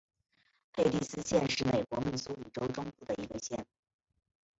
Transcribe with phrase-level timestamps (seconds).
[0.73, 3.63] 佩蒂斯县是美国密苏里州中部的一个县。